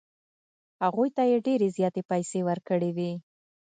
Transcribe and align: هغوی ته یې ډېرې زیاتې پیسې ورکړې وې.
هغوی 0.83 1.09
ته 1.15 1.23
یې 1.31 1.37
ډېرې 1.47 1.67
زیاتې 1.77 2.01
پیسې 2.09 2.39
ورکړې 2.47 2.89
وې. 2.97 3.11